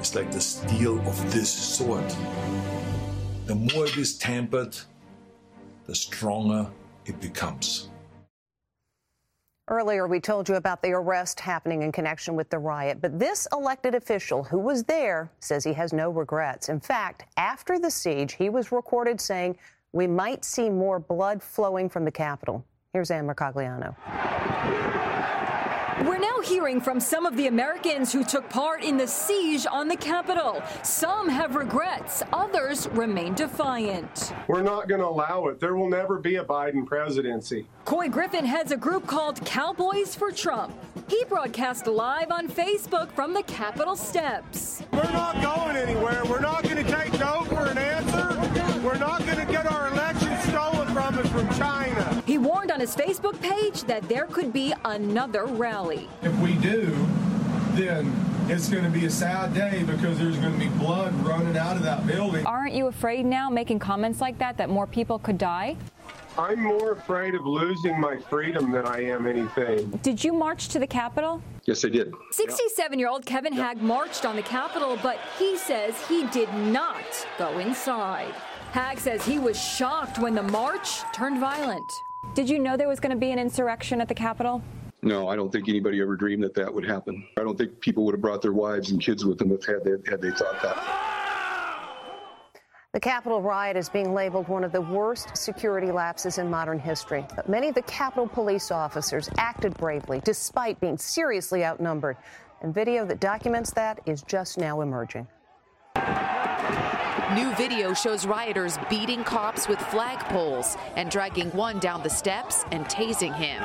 is 0.00 0.14
like 0.14 0.30
the 0.30 0.40
steel 0.40 0.98
of 1.06 1.32
this 1.32 1.50
sword. 1.50 2.04
The 3.46 3.54
more 3.54 3.86
it 3.86 3.96
is 3.96 4.18
tampered, 4.18 4.76
the 5.86 5.94
stronger 5.94 6.68
it 7.06 7.20
becomes. 7.20 7.88
Earlier, 9.70 10.06
we 10.06 10.18
told 10.18 10.48
you 10.48 10.54
about 10.54 10.80
the 10.80 10.92
arrest 10.92 11.38
happening 11.40 11.82
in 11.82 11.92
connection 11.92 12.34
with 12.34 12.48
the 12.48 12.58
riot, 12.58 12.98
but 13.02 13.18
this 13.18 13.46
elected 13.52 13.94
official 13.94 14.42
who 14.42 14.58
was 14.58 14.82
there 14.84 15.30
says 15.40 15.62
he 15.62 15.74
has 15.74 15.92
no 15.92 16.10
regrets. 16.10 16.70
In 16.70 16.80
fact, 16.80 17.24
after 17.36 17.78
the 17.78 17.90
siege, 17.90 18.32
he 18.32 18.48
was 18.48 18.72
recorded 18.72 19.20
saying, 19.20 19.58
We 19.92 20.06
might 20.06 20.44
see 20.44 20.70
more 20.70 20.98
blood 20.98 21.42
flowing 21.42 21.90
from 21.90 22.06
the 22.06 22.10
Capitol. 22.10 22.64
Here's 22.94 23.10
Ann 23.10 23.26
Mercogliano. 23.26 23.94
We're 26.04 26.18
now 26.18 26.40
hearing 26.44 26.80
from 26.80 27.00
some 27.00 27.26
of 27.26 27.36
the 27.36 27.48
Americans 27.48 28.12
who 28.12 28.22
took 28.22 28.48
part 28.48 28.84
in 28.84 28.96
the 28.96 29.08
siege 29.08 29.66
on 29.68 29.88
the 29.88 29.96
Capitol. 29.96 30.62
Some 30.84 31.28
have 31.28 31.56
regrets, 31.56 32.22
others 32.32 32.88
remain 32.90 33.34
defiant. 33.34 34.32
We're 34.46 34.62
not 34.62 34.86
going 34.88 35.00
to 35.00 35.08
allow 35.08 35.48
it. 35.48 35.58
There 35.58 35.74
will 35.74 35.88
never 35.88 36.18
be 36.18 36.36
a 36.36 36.44
Biden 36.44 36.86
presidency. 36.86 37.66
Couy 37.84 38.08
Griffin 38.08 38.44
heads 38.44 38.70
a 38.70 38.76
group 38.76 39.08
called 39.08 39.44
Cowboys 39.44 40.14
for 40.14 40.30
Trump. 40.30 40.72
He 41.08 41.24
broadcast 41.24 41.88
live 41.88 42.30
on 42.30 42.48
Facebook 42.48 43.10
from 43.10 43.34
the 43.34 43.42
Capitol 43.42 43.96
steps. 43.96 44.84
We're 44.92 45.02
not 45.04 45.42
going 45.42 45.76
anywhere. 45.76 46.22
We're 46.26 46.40
not 46.40 46.62
going 46.62 46.76
to 46.76 46.90
take 46.90 47.12
no 47.18 47.42
for 47.48 47.66
an 47.66 47.78
answer. 47.78 48.38
We're 48.84 48.98
not 48.98 49.26
going 49.26 49.44
to 49.44 49.50
get 49.50 49.66
our 49.66 49.88
election 49.88 50.38
stolen 50.42 50.86
from 50.88 51.18
us 51.18 51.28
from 51.30 51.48
China. 51.58 52.22
He 52.38 52.44
warned 52.44 52.70
on 52.70 52.78
his 52.78 52.94
Facebook 52.94 53.40
page 53.40 53.82
that 53.88 54.08
there 54.08 54.26
could 54.26 54.52
be 54.52 54.72
another 54.84 55.44
rally. 55.44 56.08
If 56.22 56.38
we 56.38 56.54
do, 56.54 56.94
then 57.72 58.14
it's 58.48 58.68
going 58.68 58.84
to 58.84 58.90
be 58.90 59.06
a 59.06 59.10
sad 59.10 59.54
day 59.54 59.82
because 59.82 60.20
there's 60.20 60.36
going 60.36 60.52
to 60.52 60.58
be 60.60 60.68
blood 60.78 61.12
running 61.26 61.58
out 61.58 61.76
of 61.76 61.82
that 61.82 62.06
building. 62.06 62.46
Aren't 62.46 62.74
you 62.74 62.86
afraid 62.86 63.26
now, 63.26 63.50
making 63.50 63.80
comments 63.80 64.20
like 64.20 64.38
that, 64.38 64.56
that 64.56 64.70
more 64.70 64.86
people 64.86 65.18
could 65.18 65.36
die? 65.36 65.76
I'm 66.38 66.62
more 66.62 66.92
afraid 66.92 67.34
of 67.34 67.44
losing 67.44 68.00
my 68.00 68.18
freedom 68.18 68.70
than 68.70 68.86
I 68.86 69.02
am 69.06 69.26
anything. 69.26 69.90
Did 70.04 70.22
you 70.22 70.32
march 70.32 70.68
to 70.68 70.78
the 70.78 70.86
Capitol? 70.86 71.42
Yes, 71.64 71.84
I 71.84 71.88
did. 71.88 72.14
67 72.30 73.00
year 73.00 73.08
old 73.08 73.26
Kevin 73.26 73.52
Hagg 73.52 73.82
marched 73.82 74.24
on 74.24 74.36
the 74.36 74.42
Capitol, 74.42 74.96
but 75.02 75.18
he 75.40 75.56
says 75.56 75.96
he 76.06 76.24
did 76.28 76.54
not 76.54 77.26
go 77.36 77.58
inside. 77.58 78.32
Hagg 78.70 79.00
says 79.00 79.24
he 79.26 79.40
was 79.40 79.60
shocked 79.60 80.20
when 80.20 80.36
the 80.36 80.42
march 80.44 81.00
turned 81.12 81.40
violent. 81.40 82.04
Did 82.34 82.48
you 82.48 82.58
know 82.58 82.76
there 82.76 82.88
was 82.88 83.00
going 83.00 83.10
to 83.10 83.18
be 83.18 83.30
an 83.32 83.38
insurrection 83.38 84.00
at 84.00 84.08
the 84.08 84.14
Capitol? 84.14 84.62
No, 85.02 85.28
I 85.28 85.36
don't 85.36 85.50
think 85.50 85.68
anybody 85.68 86.00
ever 86.00 86.16
dreamed 86.16 86.42
that 86.42 86.54
that 86.54 86.72
would 86.72 86.84
happen. 86.84 87.26
I 87.36 87.42
don't 87.42 87.56
think 87.56 87.80
people 87.80 88.04
would 88.04 88.14
have 88.14 88.20
brought 88.20 88.42
their 88.42 88.52
wives 88.52 88.90
and 88.90 89.00
kids 89.00 89.24
with 89.24 89.38
them 89.38 89.52
if 89.52 89.64
had 89.64 89.84
they, 89.84 90.10
had 90.10 90.20
they 90.20 90.30
thought 90.30 90.60
that. 90.62 91.08
The 92.92 93.00
Capitol 93.00 93.42
riot 93.42 93.76
is 93.76 93.88
being 93.88 94.14
labeled 94.14 94.48
one 94.48 94.64
of 94.64 94.72
the 94.72 94.80
worst 94.80 95.36
security 95.36 95.92
lapses 95.92 96.38
in 96.38 96.50
modern 96.50 96.78
history. 96.78 97.24
But 97.36 97.48
many 97.48 97.68
of 97.68 97.74
the 97.74 97.82
Capitol 97.82 98.26
police 98.26 98.70
officers 98.70 99.28
acted 99.36 99.76
bravely 99.76 100.20
despite 100.24 100.80
being 100.80 100.96
seriously 100.96 101.64
outnumbered. 101.64 102.16
And 102.62 102.74
video 102.74 103.04
that 103.06 103.20
documents 103.20 103.72
that 103.72 104.00
is 104.06 104.22
just 104.22 104.58
now 104.58 104.80
emerging. 104.80 105.28
New 107.34 107.54
video 107.56 107.92
shows 107.92 108.24
rioters 108.24 108.78
beating 108.88 109.22
cops 109.22 109.68
with 109.68 109.78
flagpoles 109.78 110.80
and 110.96 111.10
dragging 111.10 111.50
one 111.50 111.78
down 111.78 112.02
the 112.02 112.08
steps 112.08 112.64
and 112.72 112.86
tasing 112.86 113.34
him. 113.34 113.62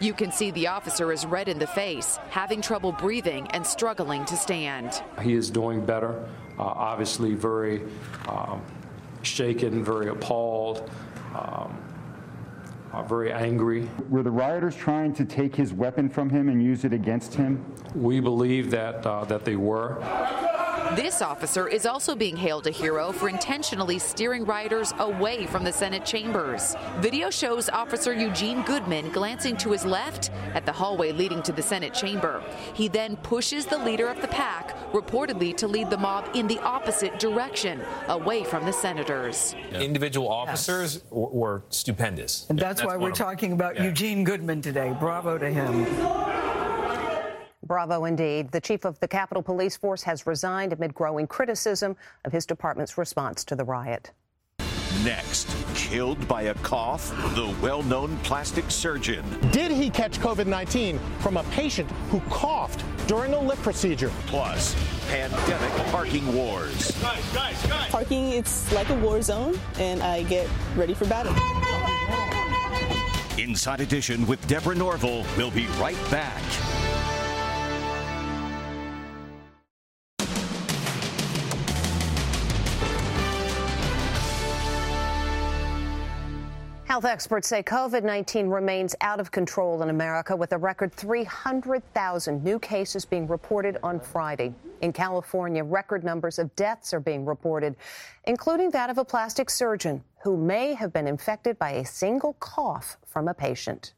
You 0.00 0.14
can 0.14 0.32
see 0.32 0.50
the 0.52 0.68
officer 0.68 1.12
is 1.12 1.26
red 1.26 1.50
in 1.50 1.58
the 1.58 1.66
face, 1.66 2.18
having 2.30 2.62
trouble 2.62 2.92
breathing 2.92 3.46
and 3.50 3.66
struggling 3.66 4.24
to 4.24 4.38
stand. 4.38 5.02
He 5.20 5.34
is 5.34 5.50
doing 5.50 5.84
better, 5.84 6.26
uh, 6.58 6.62
obviously 6.62 7.34
very 7.34 7.82
um, 8.26 8.62
shaken, 9.20 9.84
very 9.84 10.08
appalled. 10.08 10.90
Um, 11.34 11.76
uh, 12.94 13.02
very 13.02 13.32
angry. 13.32 13.88
Were 14.08 14.22
the 14.22 14.30
rioters 14.30 14.76
trying 14.76 15.14
to 15.14 15.24
take 15.24 15.54
his 15.54 15.72
weapon 15.72 16.10
from 16.10 16.28
him 16.28 16.48
and 16.48 16.62
use 16.62 16.84
it 16.84 16.92
against 16.92 17.34
him? 17.34 17.64
We 17.94 18.20
believe 18.20 18.70
that 18.70 19.06
uh, 19.06 19.24
that 19.24 19.46
they 19.46 19.56
were. 19.56 19.98
This 20.96 21.22
officer 21.22 21.68
is 21.68 21.86
also 21.86 22.14
being 22.14 22.36
hailed 22.36 22.66
a 22.66 22.70
hero 22.70 23.12
for 23.12 23.30
intentionally 23.30 23.98
steering 23.98 24.44
rioters 24.44 24.92
away 24.98 25.46
from 25.46 25.64
the 25.64 25.72
Senate 25.72 26.04
chambers. 26.04 26.76
Video 26.98 27.30
shows 27.30 27.70
Officer 27.70 28.12
Eugene 28.12 28.60
Goodman 28.64 29.10
glancing 29.10 29.56
to 29.56 29.70
his 29.70 29.86
left 29.86 30.30
at 30.52 30.66
the 30.66 30.72
hallway 30.72 31.10
leading 31.12 31.42
to 31.44 31.52
the 31.52 31.62
Senate 31.62 31.94
chamber. 31.94 32.42
He 32.74 32.88
then 32.88 33.16
pushes 33.16 33.64
the 33.64 33.78
leader 33.78 34.08
of 34.08 34.20
the 34.20 34.28
pack, 34.28 34.76
reportedly 34.92 35.56
to 35.56 35.66
lead 35.66 35.88
the 35.88 35.96
mob 35.96 36.28
in 36.34 36.46
the 36.46 36.58
opposite 36.58 37.18
direction, 37.18 37.80
away 38.08 38.44
from 38.44 38.66
the 38.66 38.72
senators. 38.72 39.54
Yeah. 39.70 39.80
Individual 39.80 40.28
officers 40.28 40.96
yes. 40.96 41.04
were 41.10 41.62
stupendous. 41.70 42.44
And 42.50 42.58
that's, 42.58 42.82
that's 42.82 42.86
why 42.86 42.98
we're 42.98 43.12
talking 43.12 43.52
about 43.52 43.76
yeah. 43.76 43.84
Eugene 43.84 44.24
Goodman 44.24 44.60
today. 44.60 44.94
Bravo 45.00 45.38
to 45.38 45.48
him. 45.48 46.41
Bravo 47.72 48.04
indeed. 48.04 48.50
The 48.50 48.60
chief 48.60 48.84
of 48.84 49.00
the 49.00 49.08
Capitol 49.08 49.42
Police 49.42 49.78
Force 49.78 50.02
has 50.02 50.26
resigned 50.26 50.74
amid 50.74 50.92
growing 50.92 51.26
criticism 51.26 51.96
of 52.22 52.30
his 52.30 52.44
department's 52.44 52.98
response 52.98 53.44
to 53.44 53.56
the 53.56 53.64
riot. 53.64 54.10
Next, 55.02 55.48
killed 55.74 56.28
by 56.28 56.42
a 56.42 56.54
cough, 56.56 57.08
the 57.34 57.56
well 57.62 57.82
known 57.82 58.18
plastic 58.24 58.70
surgeon. 58.70 59.24
Did 59.52 59.70
he 59.70 59.88
catch 59.88 60.20
COVID 60.20 60.46
19 60.46 60.98
from 61.20 61.38
a 61.38 61.44
patient 61.44 61.90
who 62.10 62.20
coughed 62.28 62.84
during 63.06 63.32
a 63.32 63.40
lip 63.40 63.58
procedure? 63.60 64.12
Plus, 64.26 64.76
pandemic 65.08 65.72
parking 65.86 66.30
wars. 66.34 66.90
Guys, 67.00 67.26
guys, 67.32 67.66
guys. 67.66 67.90
Parking, 67.90 68.32
it's 68.32 68.70
like 68.74 68.90
a 68.90 68.94
war 68.96 69.22
zone, 69.22 69.58
and 69.78 70.02
I 70.02 70.24
get 70.24 70.46
ready 70.76 70.92
for 70.92 71.06
battle. 71.06 71.32
Inside 73.38 73.80
Edition 73.80 74.26
with 74.26 74.46
Deborah 74.46 74.74
Norville 74.74 75.24
will 75.38 75.50
be 75.50 75.66
right 75.80 75.96
back. 76.10 76.42
Health 86.92 87.06
experts 87.06 87.48
say 87.48 87.62
COVID 87.62 88.04
19 88.04 88.48
remains 88.48 88.94
out 89.00 89.18
of 89.18 89.30
control 89.30 89.82
in 89.82 89.88
America 89.88 90.36
with 90.36 90.52
a 90.52 90.58
record 90.58 90.92
300,000 90.92 92.44
new 92.44 92.58
cases 92.58 93.06
being 93.06 93.26
reported 93.26 93.78
on 93.82 93.98
Friday. 93.98 94.52
In 94.82 94.92
California, 94.92 95.64
record 95.64 96.04
numbers 96.04 96.38
of 96.38 96.54
deaths 96.54 96.92
are 96.92 97.00
being 97.00 97.24
reported, 97.24 97.76
including 98.24 98.70
that 98.72 98.90
of 98.90 98.98
a 98.98 99.06
plastic 99.06 99.48
surgeon 99.48 100.04
who 100.22 100.36
may 100.36 100.74
have 100.74 100.92
been 100.92 101.08
infected 101.08 101.58
by 101.58 101.70
a 101.70 101.84
single 101.86 102.34
cough 102.34 102.98
from 103.06 103.26
a 103.26 103.32
patient. 103.32 103.94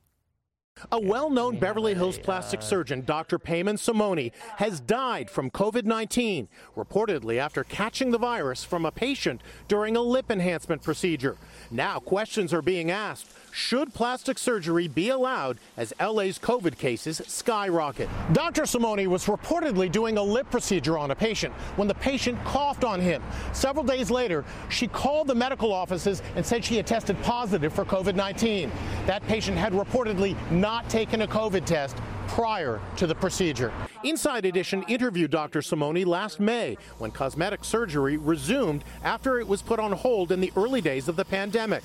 A 0.90 0.98
well 0.98 1.30
known 1.30 1.58
Beverly 1.58 1.94
Hills 1.94 2.18
plastic 2.18 2.60
uh. 2.60 2.62
surgeon, 2.62 3.02
Dr. 3.02 3.38
Payman 3.38 3.78
Simoni, 3.78 4.32
has 4.56 4.80
died 4.80 5.30
from 5.30 5.50
COVID 5.50 5.84
19, 5.84 6.48
reportedly 6.76 7.38
after 7.38 7.64
catching 7.64 8.10
the 8.10 8.18
virus 8.18 8.64
from 8.64 8.84
a 8.84 8.90
patient 8.90 9.40
during 9.68 9.96
a 9.96 10.00
lip 10.00 10.30
enhancement 10.30 10.82
procedure. 10.82 11.36
Now, 11.70 12.00
questions 12.00 12.52
are 12.52 12.62
being 12.62 12.90
asked 12.90 13.28
should 13.54 13.94
plastic 13.94 14.36
surgery 14.36 14.88
be 14.88 15.10
allowed 15.10 15.58
as 15.76 15.94
LA's 16.00 16.40
COVID 16.40 16.76
cases 16.76 17.22
skyrocket? 17.24 18.08
Dr. 18.32 18.62
Simoni 18.62 19.06
was 19.06 19.26
reportedly 19.26 19.90
doing 19.90 20.18
a 20.18 20.22
lip 20.22 20.50
procedure 20.50 20.98
on 20.98 21.12
a 21.12 21.14
patient 21.14 21.54
when 21.76 21.86
the 21.86 21.94
patient 21.94 22.36
coughed 22.44 22.82
on 22.82 23.00
him. 23.00 23.22
Several 23.52 23.84
days 23.84 24.10
later, 24.10 24.44
she 24.70 24.88
called 24.88 25.28
the 25.28 25.36
medical 25.36 25.72
offices 25.72 26.20
and 26.34 26.44
said 26.44 26.64
she 26.64 26.76
had 26.76 26.86
tested 26.86 27.16
positive 27.22 27.72
for 27.72 27.84
COVID 27.84 28.16
19. 28.16 28.72
That 29.06 29.24
patient 29.28 29.56
had 29.56 29.72
reportedly 29.72 30.36
not 30.64 30.88
taken 30.88 31.20
a 31.20 31.26
COVID 31.26 31.66
test 31.66 31.94
prior 32.26 32.80
to 32.96 33.06
the 33.06 33.14
procedure. 33.14 33.70
Inside 34.02 34.46
Edition 34.46 34.82
interviewed 34.88 35.30
Dr. 35.30 35.60
Simoni 35.60 36.06
last 36.06 36.40
May 36.40 36.78
when 36.96 37.10
cosmetic 37.10 37.62
surgery 37.62 38.16
resumed 38.16 38.82
after 39.02 39.38
it 39.38 39.46
was 39.46 39.60
put 39.60 39.78
on 39.78 39.92
hold 39.92 40.32
in 40.32 40.40
the 40.40 40.50
early 40.56 40.80
days 40.80 41.06
of 41.06 41.16
the 41.16 41.24
pandemic. 41.26 41.82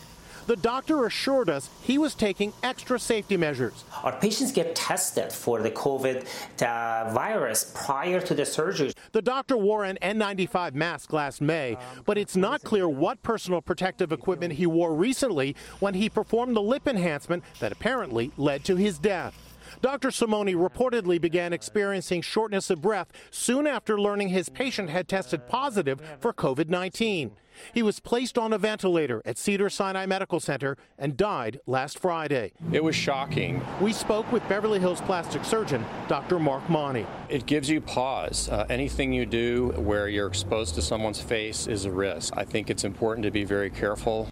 The 0.50 0.56
doctor 0.56 1.06
assured 1.06 1.48
us 1.48 1.70
he 1.84 2.00
was 2.00 2.16
taking 2.16 2.54
extra 2.64 2.98
safety 2.98 3.38
measures. 3.38 3.84
Our 4.02 4.14
patients 4.20 4.52
get 4.52 4.74
tested 4.74 5.32
for 5.32 5.62
the 5.62 5.70
COVID 5.70 6.26
uh, 6.64 7.14
virus 7.14 7.72
prior 7.76 8.20
to 8.22 8.34
the 8.34 8.48
surgery. 8.48 8.92
The 9.12 9.22
doctor 9.22 9.56
wore 9.56 9.84
an 9.84 10.00
N95 10.02 10.74
mask 10.74 11.14
last 11.14 11.40
May, 11.40 11.78
but 12.04 12.18
it's 12.18 12.36
not 12.36 12.64
clear 12.64 12.90
what 12.90 13.22
personal 13.22 13.62
protective 13.62 14.12
equipment 14.12 14.54
he 14.54 14.66
wore 14.66 14.96
recently 14.96 15.56
when 15.82 15.94
he 15.94 16.10
performed 16.10 16.56
the 16.56 16.64
lip 16.64 16.88
enhancement 16.88 17.44
that 17.60 17.72
apparently 17.72 18.32
led 18.36 18.64
to 18.64 18.76
his 18.76 18.98
death. 18.98 19.49
Dr. 19.82 20.10
Simoni 20.10 20.56
reportedly 20.56 21.20
began 21.20 21.54
experiencing 21.54 22.22
shortness 22.22 22.70
of 22.70 22.82
breath 22.82 23.08
soon 23.32 23.68
after 23.68 24.00
learning 24.00 24.30
his 24.30 24.50
patient 24.50 24.90
had 24.90 25.08
tested 25.08 25.48
positive 25.48 26.02
for 26.20 26.34
COVID 26.34 26.70
19. 26.70 27.32
He 27.74 27.84
was 27.84 28.00
placed 28.00 28.38
on 28.38 28.54
a 28.54 28.58
ventilator 28.58 29.22
at 29.26 29.38
Cedars-Sinai 29.38 30.06
Medical 30.06 30.40
Center 30.40 30.78
and 30.98 31.18
died 31.18 31.60
last 31.66 32.00
Friday. 32.00 32.54
It 32.72 32.84
was 32.84 32.96
shocking. 32.96 33.62
We 33.82 33.94
spoke 33.94 34.32
with 34.32 34.48
Beverly 34.48 34.80
Hills 34.80 35.02
plastic 35.02 35.44
surgeon 35.44 35.84
Dr. 36.08 36.40
Mark 36.40 36.68
Monty. 36.70 37.06
It 37.30 37.46
gives 37.46 37.70
you 37.70 37.82
pause. 37.82 38.50
Uh, 38.50 38.66
anything 38.70 39.14
you 39.14 39.26
do 39.26 39.74
where 39.78 40.08
you're 40.08 40.28
exposed 40.28 40.76
to 40.76 40.82
someone's 40.82 41.22
face 41.22 41.68
is 41.68 41.86
a 41.86 41.92
risk. 41.92 42.34
I 42.38 42.46
think 42.46 42.70
it's 42.70 42.84
important 42.84 43.24
to 43.26 43.32
be 43.32 43.44
very 43.44 43.70
careful 43.70 44.30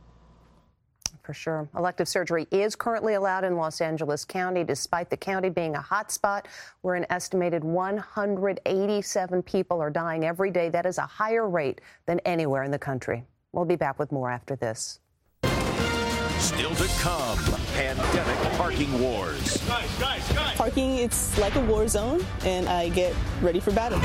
for 1.28 1.34
sure. 1.34 1.68
Elective 1.76 2.08
surgery 2.08 2.48
is 2.52 2.74
currently 2.74 3.16
allowed 3.16 3.44
in 3.44 3.58
Los 3.58 3.82
Angeles 3.82 4.24
County, 4.24 4.64
despite 4.64 5.10
the 5.10 5.18
county 5.18 5.50
being 5.50 5.76
a 5.76 5.80
hotspot 5.80 6.46
where 6.82 6.96
an 6.96 7.06
estimated 7.10 7.66
187 7.66 9.44
people 9.44 9.82
are 9.82 9.90
dying 9.90 10.24
every 10.24 10.52
day. 10.52 10.70
That 10.70 10.86
is 10.86 10.98
a 10.98 11.06
higher 11.06 11.48
rate 11.48 11.82
than 12.06 12.22
anywhere 12.22 12.64
in 12.64 12.72
the 12.72 12.80
country. 12.80 13.26
We'll 13.52 13.66
be 13.66 13.76
back 13.76 14.00
with 14.00 14.10
more 14.14 14.32
after 14.32 14.56
this. 14.56 15.02
Still 16.40 16.74
to 16.76 16.88
come, 17.00 17.38
pandemic 17.74 18.38
parking 18.54 19.02
wars. 19.02 19.58
Guys, 19.68 20.00
guys, 20.00 20.32
guys. 20.32 20.56
Parking, 20.56 20.96
it's 20.96 21.38
like 21.40 21.56
a 21.56 21.62
war 21.62 21.90
zone, 21.90 22.26
and 22.46 22.70
I 22.70 22.88
get 22.88 23.14
ready 23.42 23.60
for 23.60 23.72
battle. 23.72 24.00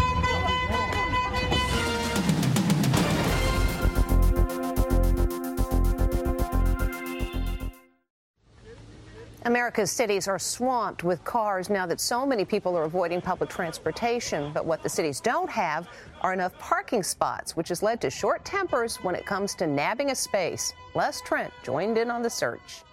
America's 9.45 9.91
cities 9.91 10.29
are 10.29 10.39
swamped 10.39 11.03
with 11.03 11.25
cars 11.25 11.69
now 11.69 11.85
that 11.85 12.01
so 12.01 12.25
many 12.25 12.45
people 12.45 12.77
are 12.77 12.85
avoiding 12.85 13.21
public 13.21 13.51
transportation. 13.51 14.53
But 14.53 14.65
what 14.65 14.83
the 14.83 14.89
cities 14.89 15.21
don't 15.21 15.51
have 15.51 15.89
are 16.21 16.33
enough 16.33 16.57
parking 16.59 17.03
spots, 17.03 17.57
which 17.57 17.69
has 17.69 17.83
led 17.83 18.01
to 18.03 18.11
short 18.11 18.45
tempers 18.45 18.97
when 19.03 19.17
it 19.17 19.27
comes 19.27 19.55
to 19.57 19.67
nabbing 19.67 20.11
a 20.11 20.15
space. 20.15 20.73
Les 20.95 21.21
Trent 21.23 21.53
joined 21.65 21.99
in 21.99 22.11
on 22.11 22.23
the 22.23 22.31
search. 22.31 22.85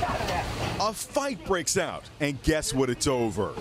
A 0.00 0.92
fight 0.92 1.42
breaks 1.46 1.78
out, 1.78 2.04
and 2.20 2.42
guess 2.42 2.74
what? 2.74 2.90
It's 2.90 3.06
over 3.06 3.54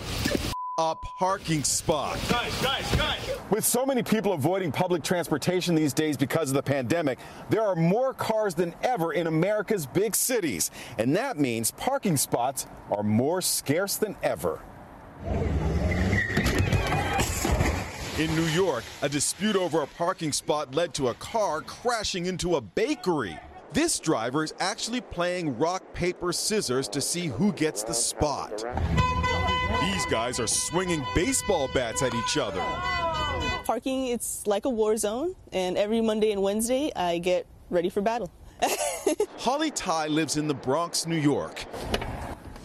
a 0.80 0.96
parking 0.96 1.63
spot. 1.63 2.20
Guys, 2.30 2.60
guys, 2.60 2.96
guys. 2.96 3.30
With 3.51 3.63
so 3.63 3.86
many 3.86 4.01
people 4.01 4.34
avoiding 4.34 4.72
public 4.72 5.03
transportation 5.03 5.75
these 5.75 5.94
days 5.94 6.18
because 6.18 6.50
of 6.50 6.56
the 6.56 6.63
pandemic, 6.63 7.20
there 7.51 7.62
are 7.62 7.75
more 7.75 8.12
cars 8.12 8.56
than 8.56 8.74
ever 8.82 9.13
in 9.13 9.27
America's 9.27 9.86
big 9.86 10.15
cities. 10.15 10.71
And 10.97 11.15
that 11.15 11.38
means 11.38 11.69
parking 11.69 12.17
spots 12.17 12.65
are 12.89 13.04
more 13.04 13.39
scarce 13.39 13.97
than 13.97 14.15
ever. 14.24 14.62
In 18.17 18.36
New 18.36 18.47
York, 18.47 18.84
a 19.04 19.10
dispute 19.10 19.56
over 19.56 19.84
a 19.84 19.88
parking 19.88 20.32
spot 20.32 20.74
led 20.74 20.95
to 20.95 21.10
a 21.10 21.13
car 21.15 21.62
crashing 21.62 22.26
into 22.26 22.56
a 22.56 22.62
bakery. 22.62 23.38
This 23.74 24.00
driver 24.00 24.43
is 24.43 24.56
actually 24.60 25.02
playing 25.02 25.56
rock, 25.60 25.84
paper, 25.93 26.34
scissors 26.34 26.88
to 26.88 27.00
see 27.00 27.28
who 27.28 27.52
gets 27.54 27.84
the 27.84 27.93
spot. 27.93 28.63
These 29.91 30.06
guys 30.06 30.39
are 30.39 30.48
swinging 30.48 31.04
baseball 31.13 31.69
bats 31.74 32.02
at 32.04 32.13
each 32.15 32.38
other. 32.38 32.62
Parking, 33.65 34.08
it's 34.08 34.48
like 34.48 34.63
a 34.63 34.69
war 34.69 34.96
zone, 34.96 35.36
and 35.52 35.78
every 35.78 36.00
Monday 36.00 36.32
and 36.32 36.41
Wednesday, 36.41 36.91
I 36.96 37.17
get 37.17 37.46
ready 37.69 37.89
for 37.89 38.02
battle. 38.02 38.32
Holly 39.38 39.72
Ty 39.72 40.08
lives 40.08 40.38
in 40.38 40.48
the 40.48 40.54
Bronx, 40.54 41.06
New 41.06 41.17
York. 41.17 41.65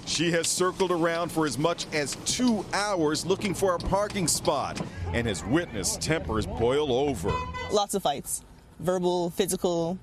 She 0.07 0.31
has 0.31 0.47
circled 0.47 0.93
around 0.93 1.31
for 1.33 1.45
as 1.45 1.59
much 1.59 1.87
as 1.93 2.17
two 2.25 2.65
hours 2.73 3.27
looking 3.27 3.53
for 3.53 3.75
a 3.75 3.79
parking 3.79 4.29
spot 4.29 4.81
and 5.13 5.27
has 5.27 5.45
witnessed 5.45 6.01
tempers 6.01 6.47
boil 6.47 6.93
over. 6.93 7.33
Lots 7.73 7.95
of 7.95 8.03
fights 8.03 8.45
verbal, 8.79 9.31
physical, 9.31 9.99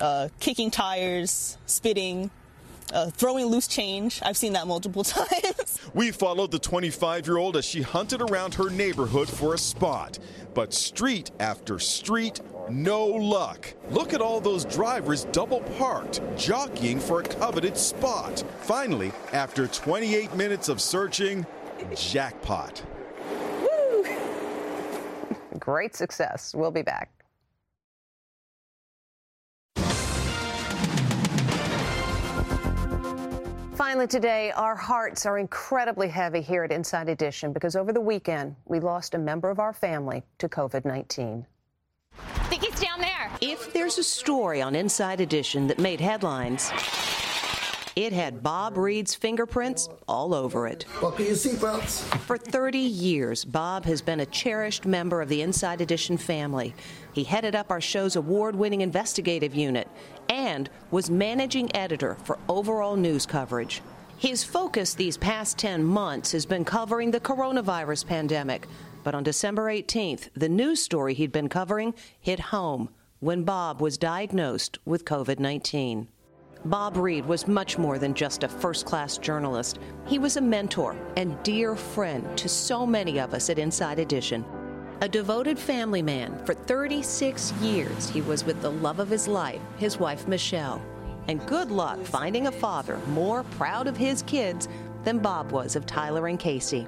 uh, 0.00 0.28
kicking 0.40 0.72
tires, 0.72 1.56
spitting, 1.66 2.30
uh, 2.92 3.10
throwing 3.10 3.46
loose 3.46 3.66
change. 3.66 4.20
I've 4.24 4.36
seen 4.36 4.52
that 4.54 4.66
multiple 4.66 5.04
times. 5.04 5.80
We 5.94 6.10
followed 6.10 6.50
the 6.50 6.58
25 6.58 7.26
year 7.26 7.36
old 7.36 7.56
as 7.56 7.64
she 7.64 7.82
hunted 7.82 8.20
around 8.20 8.54
her 8.54 8.70
neighborhood 8.70 9.28
for 9.28 9.54
a 9.54 9.58
spot. 9.58 10.18
But 10.54 10.72
street 10.74 11.30
after 11.40 11.78
street, 11.78 12.40
no 12.68 13.06
luck. 13.06 13.72
Look 13.90 14.12
at 14.12 14.20
all 14.20 14.40
those 14.40 14.64
drivers 14.64 15.24
double 15.26 15.60
parked, 15.78 16.20
jockeying 16.36 17.00
for 17.00 17.20
a 17.20 17.24
coveted 17.24 17.76
spot. 17.76 18.42
Finally, 18.60 19.12
after 19.32 19.66
28 19.68 20.34
minutes 20.34 20.68
of 20.68 20.80
searching, 20.80 21.46
jackpot. 21.94 22.82
Woo! 23.62 24.06
Great 25.58 25.94
success. 25.94 26.54
We'll 26.54 26.70
be 26.70 26.82
back. 26.82 27.17
Finally, 33.78 34.08
today, 34.08 34.50
our 34.56 34.74
hearts 34.74 35.24
are 35.24 35.38
incredibly 35.38 36.08
heavy 36.08 36.40
here 36.40 36.64
at 36.64 36.72
Inside 36.72 37.08
Edition 37.08 37.52
because 37.52 37.76
over 37.76 37.92
the 37.92 38.00
weekend, 38.00 38.56
we 38.64 38.80
lost 38.80 39.14
a 39.14 39.18
member 39.18 39.50
of 39.50 39.60
our 39.60 39.72
family 39.72 40.24
to 40.38 40.48
COVID 40.48 40.84
19. 40.84 41.46
I 42.18 42.38
think 42.48 42.64
he's 42.64 42.80
down 42.80 42.98
there. 42.98 43.30
If 43.40 43.72
there's 43.72 43.96
a 43.98 44.02
story 44.02 44.60
on 44.60 44.74
Inside 44.74 45.20
Edition 45.20 45.68
that 45.68 45.78
made 45.78 46.00
headlines, 46.00 46.72
it 47.94 48.12
had 48.12 48.42
Bob 48.42 48.76
Reed's 48.76 49.14
fingerprints 49.14 49.88
all 50.08 50.34
over 50.34 50.66
it. 50.66 50.84
Buckle 51.00 51.26
your 51.26 51.36
seatbelts. 51.36 52.02
For 52.22 52.36
30 52.36 52.78
years, 52.78 53.44
Bob 53.44 53.84
has 53.84 54.02
been 54.02 54.18
a 54.18 54.26
cherished 54.26 54.86
member 54.86 55.22
of 55.22 55.28
the 55.28 55.42
Inside 55.42 55.80
Edition 55.80 56.16
family. 56.16 56.74
He 57.12 57.22
headed 57.22 57.54
up 57.54 57.70
our 57.70 57.80
show's 57.80 58.16
award 58.16 58.56
winning 58.56 58.80
investigative 58.80 59.54
unit 59.54 59.86
and 60.28 60.70
was 60.90 61.10
managing 61.10 61.74
editor 61.74 62.16
for 62.24 62.38
overall 62.48 62.96
news 62.96 63.26
coverage. 63.26 63.82
His 64.18 64.42
focus 64.42 64.94
these 64.94 65.16
past 65.16 65.58
10 65.58 65.84
months 65.84 66.32
has 66.32 66.44
been 66.44 66.64
covering 66.64 67.10
the 67.10 67.20
coronavirus 67.20 68.06
pandemic. 68.06 68.66
But 69.04 69.14
on 69.14 69.22
December 69.22 69.66
18th, 69.72 70.28
the 70.34 70.48
news 70.48 70.82
story 70.82 71.14
he'd 71.14 71.32
been 71.32 71.48
covering 71.48 71.94
hit 72.20 72.40
home 72.40 72.88
when 73.20 73.44
Bob 73.44 73.80
was 73.80 73.96
diagnosed 73.96 74.78
with 74.84 75.04
COVID 75.04 75.38
19. 75.38 76.08
Bob 76.64 76.96
Reed 76.96 77.24
was 77.24 77.46
much 77.46 77.78
more 77.78 77.98
than 77.98 78.14
just 78.14 78.42
a 78.42 78.48
first 78.48 78.84
class 78.84 79.16
journalist. 79.18 79.78
He 80.06 80.18
was 80.18 80.36
a 80.36 80.40
mentor 80.40 80.96
and 81.16 81.40
dear 81.44 81.76
friend 81.76 82.36
to 82.36 82.48
so 82.48 82.84
many 82.84 83.20
of 83.20 83.32
us 83.32 83.48
at 83.48 83.58
Inside 83.58 84.00
Edition. 84.00 84.44
A 85.00 85.08
devoted 85.08 85.60
family 85.60 86.02
man, 86.02 86.44
for 86.44 86.54
36 86.54 87.52
years 87.62 88.10
he 88.10 88.20
was 88.20 88.42
with 88.42 88.60
the 88.60 88.72
love 88.72 88.98
of 88.98 89.08
his 89.08 89.28
life, 89.28 89.60
his 89.76 89.96
wife 89.96 90.26
Michelle. 90.26 90.82
And 91.28 91.46
good 91.46 91.70
luck 91.70 92.04
finding 92.04 92.48
a 92.48 92.52
father 92.52 92.98
more 93.06 93.44
proud 93.44 93.86
of 93.86 93.96
his 93.96 94.22
kids 94.22 94.66
than 95.04 95.20
Bob 95.20 95.52
was 95.52 95.76
of 95.76 95.86
Tyler 95.86 96.26
and 96.26 96.36
Casey. 96.36 96.84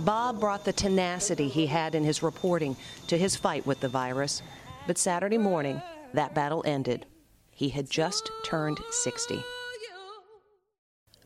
Bob 0.00 0.40
brought 0.40 0.64
the 0.64 0.72
tenacity 0.72 1.46
he 1.46 1.64
had 1.64 1.94
in 1.94 2.02
his 2.02 2.24
reporting 2.24 2.76
to 3.06 3.16
his 3.16 3.36
fight 3.36 3.64
with 3.64 3.78
the 3.78 3.88
virus. 3.88 4.42
But 4.88 4.98
Saturday 4.98 5.38
morning, 5.38 5.80
that 6.14 6.34
battle 6.34 6.64
ended. 6.66 7.06
He 7.52 7.68
had 7.68 7.88
just 7.88 8.32
turned 8.44 8.80
60. 8.90 9.44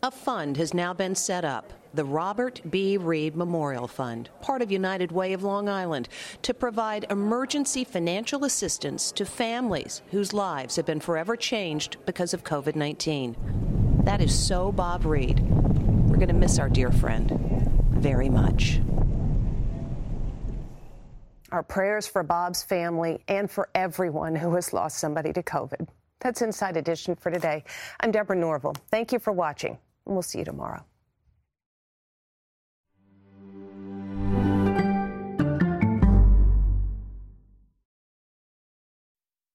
A 0.03 0.11
fund 0.11 0.59
has 0.59 0.75
now 0.75 0.93
been 0.93 1.15
set 1.15 1.45
up, 1.45 1.73
the 1.95 2.05
Robert 2.05 2.61
B. 2.71 2.97
Reed 2.97 3.37
Memorial 3.37 3.87
Fund, 3.87 4.31
part 4.41 4.63
of 4.63 4.71
United 4.71 5.13
Way 5.13 5.33
of 5.33 5.43
Long 5.43 5.69
Island, 5.69 6.09
to 6.43 6.55
provide 6.55 7.07
emergency 7.11 7.85
financial 7.85 8.45
assistance 8.45 9.13
to 9.13 9.27
families 9.27 10.03
whose 10.11 10.33
lives 10.33 10.77
have 10.77 10.87
been 10.87 11.01
forever 11.01 11.37
changed 11.37 11.99
because 12.07 12.33
of 12.33 12.45
COVID 12.45 12.77
19. 12.77 13.37
That 14.05 14.21
is 14.21 14.35
so 14.35 14.73
Bob 14.73 15.05
Reed. 15.05 15.41
We're 15.41 16.17
going 16.17 16.29
to 16.29 16.35
miss 16.35 16.59
our 16.59 16.69
dear 16.69 16.91
friend 16.91 17.83
very 17.91 18.29
much. 18.29 18.81
Our 21.51 21.63
prayers 21.63 22.07
for 22.07 22.23
Bob's 22.23 22.63
family 22.63 23.23
and 23.29 23.51
for 23.51 23.69
everyone 23.75 24.35
who 24.35 24.55
has 24.55 24.73
lost 24.73 24.99
somebody 24.99 25.33
to 25.35 25.43
COVID. 25.43 25.87
That's 26.21 26.41
Inside 26.41 26.77
Edition 26.77 27.15
for 27.17 27.31
today. 27.31 27.65
I'm 28.01 28.11
Deborah 28.11 28.37
Norville. 28.37 28.75
Thank 28.91 29.13
you 29.13 29.19
for 29.19 29.33
watching, 29.33 29.73
and 30.07 30.15
we'll 30.15 30.23
see 30.23 30.39
you 30.39 30.45
tomorrow. 30.45 30.83